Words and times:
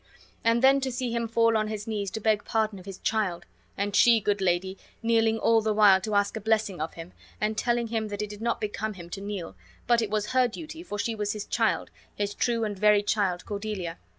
And 0.43 0.63
then 0.63 0.81
to 0.81 0.91
see 0.91 1.11
him 1.11 1.27
fall 1.27 1.55
on 1.55 1.67
his 1.67 1.85
knees 1.85 2.09
to 2.09 2.19
beg 2.19 2.43
pardon 2.43 2.79
of 2.79 2.87
his 2.87 2.97
child; 2.97 3.45
and 3.77 3.95
she, 3.95 4.19
good 4.19 4.41
lady, 4.41 4.75
kneeling 5.03 5.37
all 5.37 5.61
the 5.61 5.75
while 5.75 6.01
to 6.01 6.15
ask 6.15 6.35
a 6.35 6.41
blessing 6.41 6.81
of 6.81 6.95
him, 6.95 7.13
and 7.39 7.55
telling 7.55 7.89
him 7.89 8.07
that 8.07 8.23
it 8.23 8.29
did 8.31 8.41
not 8.41 8.59
become 8.59 8.95
him 8.95 9.11
to 9.11 9.21
kneel, 9.21 9.55
but 9.85 10.01
it 10.01 10.09
was 10.09 10.31
her 10.31 10.47
duty, 10.47 10.81
for 10.81 10.97
she 10.97 11.13
was 11.13 11.33
his 11.33 11.45
child, 11.45 11.91
his 12.15 12.33
true 12.33 12.63
and 12.63 12.79
very 12.79 13.03
child 13.03 13.45
Cordelia! 13.45 13.99